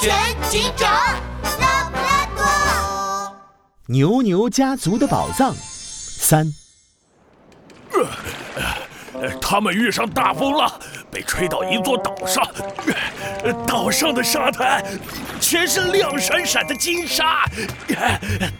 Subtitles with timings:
[0.00, 0.14] 全
[0.48, 0.90] 警长
[1.60, 3.36] 拉布拉多。
[3.86, 6.46] 牛牛家族的宝藏三。
[9.40, 10.80] 他们遇上大风了，
[11.10, 12.42] 被吹到一座岛上。
[13.66, 14.82] 岛上的沙滩
[15.40, 17.44] 全是亮闪闪的金沙，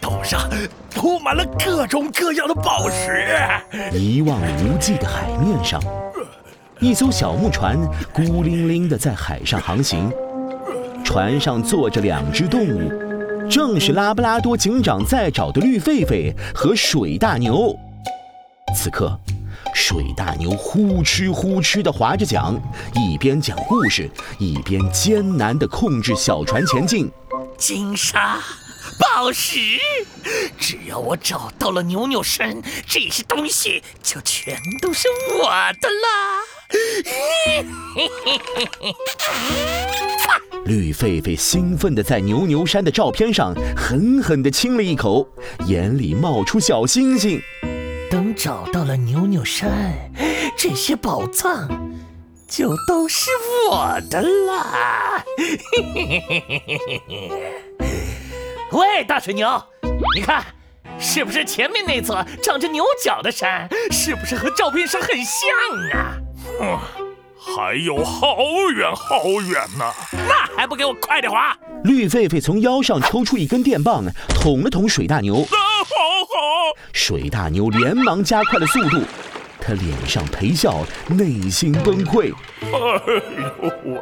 [0.01, 0.51] 岛上
[0.95, 3.27] 铺满了各种各样的宝石。
[3.93, 5.81] 一望无际的海面上，
[6.81, 7.79] 一艘小木船
[8.13, 10.13] 孤零零的在海上航行。
[11.13, 12.89] 船上坐着两只动物，
[13.51, 17.77] 正是拉布拉多警长在找的绿狒狒和水大牛。
[18.77, 19.19] 此刻，
[19.75, 22.55] 水大牛呼哧呼哧地划着桨，
[22.95, 24.09] 一边讲故事，
[24.39, 27.11] 一边艰难地控制小船前进。
[27.59, 28.39] 金沙、
[28.97, 29.59] 宝石，
[30.61, 35.09] 只要我找到了牛牛山，这些东西就全都是
[35.41, 35.51] 我
[35.81, 36.39] 的啦！
[40.65, 45.27] 绿狒狒兴奋地在牛牛山的照片上狠狠地亲了一口，
[45.67, 47.41] 眼里冒出小星星。
[48.11, 50.11] 等找到了牛牛山，
[50.57, 51.69] 这些宝藏
[52.49, 53.31] 就都是
[53.71, 55.25] 我的啦！
[58.73, 59.63] 喂，大水牛，
[60.17, 60.45] 你看，
[60.99, 66.17] 是不是前面那座长着牛角的山，是不是和照片上很像啊？
[66.61, 66.79] 嗯，
[67.57, 68.37] 还有好
[68.75, 71.57] 远好远呢，那还不给我快点滑！
[71.85, 75.43] 绿狒狒从腰上抽出一根电棒，捅了捅水大牛。
[75.43, 76.77] 啊，好好！
[76.93, 79.03] 水大牛连忙加快了速度，
[79.61, 82.33] 他脸上陪笑，内心崩溃。
[82.63, 84.01] 哎呦喂！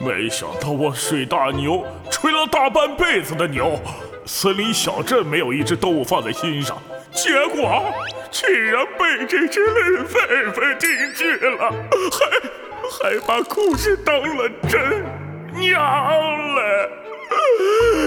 [0.00, 3.78] 没想到我水大牛吹了大半辈子的牛，
[4.24, 6.76] 森林小镇没有一只动物放在心上，
[7.14, 7.94] 结果
[8.32, 11.72] 竟然被这只绿狒狒听去了，
[12.10, 12.20] 还
[12.90, 15.04] 还把故事当了真，
[15.54, 15.76] 娘
[16.56, 16.90] 嘞！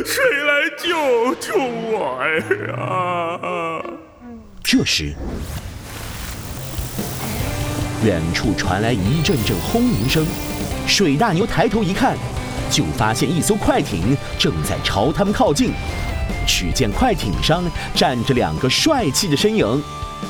[0.06, 2.20] 谁来救救我
[2.68, 3.82] 呀？
[4.62, 5.14] 这时，
[8.04, 10.26] 远处传来一阵阵轰鸣声。
[10.86, 12.18] 水大牛抬头一看，
[12.70, 15.72] 就发现一艘快艇正在朝他们靠近。
[16.46, 17.64] 只见快艇上
[17.96, 19.84] 站着两个帅气的身影，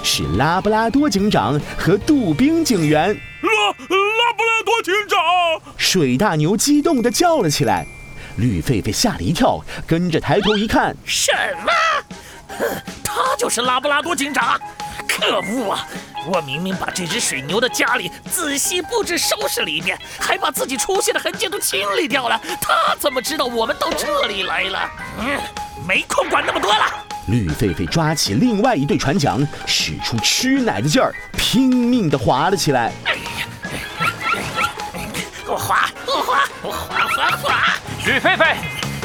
[0.04, 3.10] 是拉布拉多警长和杜宾警员。
[3.42, 3.74] 拉拉
[4.34, 5.20] 布拉多警长！
[5.78, 7.86] 水大牛激动地叫了起来。
[8.38, 11.32] 绿狒狒吓了一跳，跟着抬头一看，什
[11.66, 11.72] 么？
[13.04, 14.60] 他就是拉布拉多警长！
[15.08, 15.88] 可恶啊！
[16.28, 22.40] 我明明把这只水牛的家里仔细布置收拾了一遍，还把自己出现的痕迹都清理掉了。
[22.62, 24.80] 他怎么知道我们到这里来了？
[25.20, 25.40] 嗯，
[25.86, 26.86] 没空管那么多了。
[27.28, 32.94] 绿狒狒抓起另外一对船桨，使出吃奶的劲儿，拼命地划了起来。
[33.04, 33.22] 哎呀！
[35.46, 37.74] 我划，我划，我划划划！
[38.06, 38.56] 绿狒狒，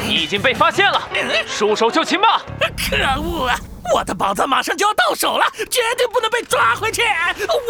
[0.05, 1.01] 你已经被发现了，
[1.47, 2.43] 束手就擒吧！
[2.77, 3.59] 可恶啊！
[3.95, 7.03] 我的宝藏马上就要到手了，绝对不能被抓回去！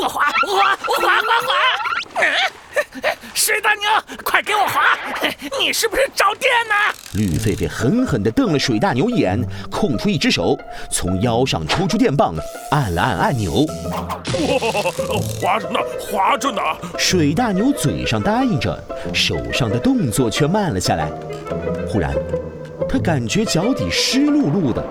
[0.01, 2.23] 我划，我划，我划划划！
[3.35, 3.89] 水大牛，
[4.23, 4.83] 快给我划！
[5.59, 6.75] 你是不是着电呢？
[7.15, 10.57] 绿狒狒狠狠地瞪了水大牛一眼，空出一只手，
[10.91, 12.35] 从腰上抽出电棒，
[12.71, 13.67] 按了按按钮。
[13.91, 14.21] 哇，
[15.41, 16.61] 划着呢，划着呢！
[16.99, 18.79] 水大牛嘴上答应着，
[19.13, 21.11] 手上的动作却慢了下来。
[21.89, 22.15] 忽然，
[22.89, 24.85] 他感觉脚底湿漉漉的。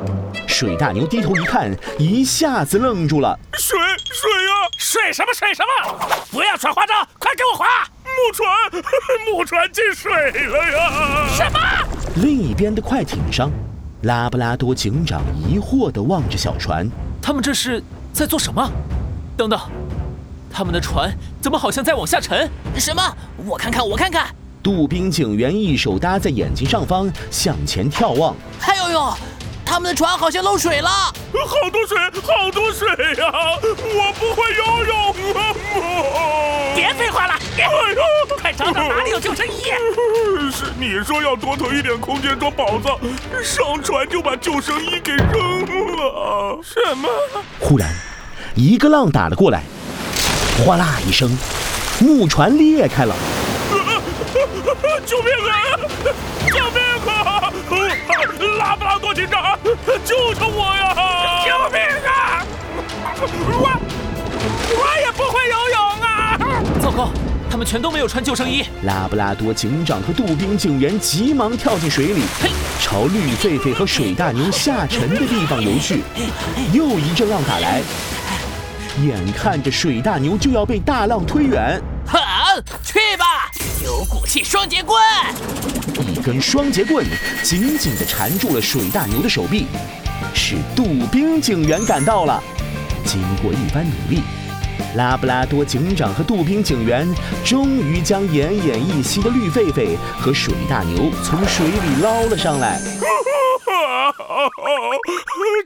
[0.47, 3.37] 水大牛低头一看，一下子愣住了。
[3.53, 5.97] 水水呀，水什么水什么？
[6.31, 7.65] 不要耍花招，快给我划！
[8.21, 8.47] 木船，
[9.25, 10.11] 木船进水
[10.45, 11.27] 了呀！
[11.33, 11.59] 什么？
[12.17, 13.49] 另一边的快艇上，
[14.03, 16.87] 拉布拉多警长疑惑地望着小船。
[17.19, 17.83] 他们这是
[18.13, 18.69] 在做什么？
[19.35, 19.59] 等等，
[20.51, 21.11] 他们的船
[21.41, 22.47] 怎么好像在往下沉？
[22.77, 23.01] 什么？
[23.47, 24.27] 我看看，我看看。
[24.61, 28.35] 杜宾警员一手搭在眼睛上方，向前眺望。
[28.61, 29.13] 哎呦呦！
[29.65, 33.31] 他们的船好像漏水了，好多水，好多水呀！
[33.63, 35.55] 我不会游泳啊！
[36.75, 38.01] 别废话了，哎呦，
[39.21, 39.51] 救生衣！
[40.51, 42.97] 是你说要多囤一点空间装宝藏，
[43.43, 45.61] 上船就把救生衣给扔
[45.95, 46.59] 了。
[46.63, 47.07] 什么？
[47.59, 47.87] 忽然，
[48.55, 49.61] 一个浪打了过来，
[50.65, 51.37] 哗啦一声，
[51.99, 53.15] 木船裂开了。
[55.05, 55.53] 救命啊！
[56.47, 57.53] 救命啊！
[58.57, 59.57] 拉布拉多警长，
[60.03, 61.45] 救救我呀！
[61.45, 62.43] 救命啊！
[63.21, 63.69] 我
[64.73, 66.09] 我也不会游泳啊！
[66.81, 67.11] 糟糕，
[67.51, 68.63] 他们全都没有穿救生衣。
[68.83, 72.21] 拉布拉多警长和杜宾警员急忙跳进水里，
[72.79, 76.01] 朝绿狒狒和水大牛下沉的地方游去。
[76.71, 77.81] 又一阵浪打来，
[79.03, 81.77] 眼看着水大牛就要被大浪推远。
[82.07, 82.19] 好，
[82.85, 83.51] 去吧！
[83.83, 84.97] 有骨气双截棍！
[86.07, 87.05] 一根双节棍
[87.43, 89.67] 紧紧地缠住了水大牛的手臂。
[90.33, 92.41] 是杜宾警员赶到了。
[93.05, 94.21] 经过一番努力，
[94.95, 97.07] 拉布拉多警长和杜宾警员
[97.45, 102.79] 终于将奄奄一息的绿狒狒和水大牛从水里捞了上来。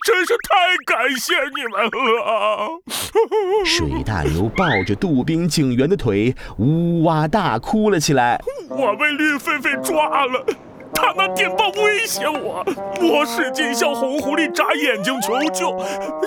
[0.06, 2.82] 真是太感谢你们了！
[3.66, 8.40] 水大牛抱着杜宾警员的腿，呜哇大哭了起来。
[8.70, 10.46] 我被绿狒狒抓了。
[10.94, 12.64] 他拿电棒威胁我，
[13.02, 15.78] 我使劲向红狐狸眨眼睛求救，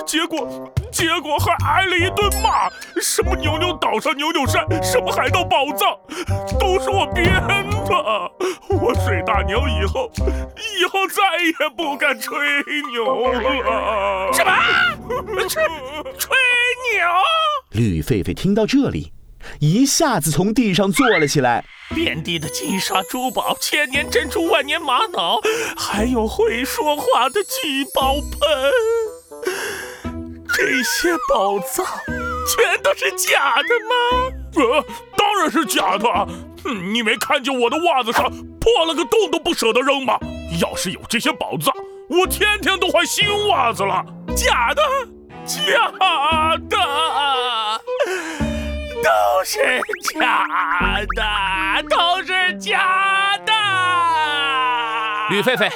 [0.05, 0.47] 结果
[0.91, 2.69] 结果还挨了一顿骂。
[3.01, 5.97] 什么牛牛岛上牛牛山，什么海盗宝藏，
[6.59, 7.69] 都是我编的。
[8.69, 10.11] 我水大牛以后
[10.79, 12.37] 以后再也不敢吹
[12.91, 14.31] 牛了。
[14.31, 14.51] 什么？
[15.47, 15.63] 吹
[16.17, 16.37] 吹
[16.93, 17.07] 牛？
[17.71, 19.11] 绿狒狒听到这里。
[19.59, 21.63] 一下子从地上坐了起来，
[21.93, 25.41] 遍地的金沙珠宝、千年珍珠、万年玛瑙，
[25.75, 29.51] 还有会说话的聚宝盆，
[30.53, 31.85] 这些宝藏
[32.47, 33.95] 全都是假的吗？
[34.55, 34.85] 呃，
[35.17, 36.05] 当然是假的。
[36.63, 40.17] 哼你没看见我的袜子上破了个洞都不舍得扔吗？
[40.61, 41.73] 要是有这些宝藏，
[42.09, 44.03] 我天天都换新袜子了。
[44.35, 44.81] 假的，
[45.45, 45.91] 假
[46.69, 46.77] 的。
[49.03, 49.81] 都是
[50.13, 50.45] 假
[51.15, 51.23] 的，
[51.89, 53.53] 都是假的！
[55.29, 55.71] 吕狒狒，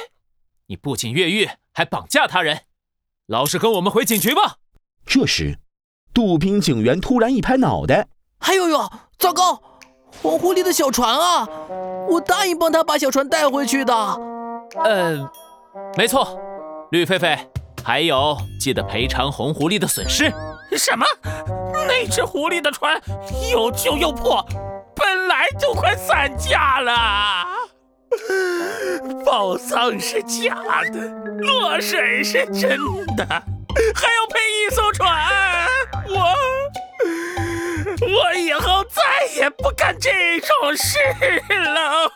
[0.66, 2.62] 你不仅越狱，还绑架他人，
[3.26, 4.56] 老实跟我们回警局吧。
[5.06, 5.58] 这时，
[6.12, 8.08] 杜宾警员突然一拍脑袋
[8.40, 9.62] ：“哎呦呦，糟糕！
[10.22, 11.48] 红狐狸的小船啊！
[12.08, 13.94] 我答应帮他把小船带回去的。”
[14.84, 15.28] 嗯，
[15.96, 16.38] 没错，
[16.90, 17.38] 绿狒狒，
[17.84, 20.32] 还有记得赔偿红狐狸的损失。
[20.78, 21.04] 什么？
[21.86, 23.00] 那只狐狸的船
[23.52, 24.44] 又旧又破，
[24.94, 27.46] 本来就快散架了。
[29.24, 30.54] 宝藏是假
[30.92, 31.08] 的，
[31.40, 32.78] 落水是真
[33.16, 35.10] 的，还要赔一艘船。
[36.08, 36.32] 我
[38.00, 39.02] 我以后再
[39.36, 40.98] 也不干这种事
[41.50, 42.10] 了。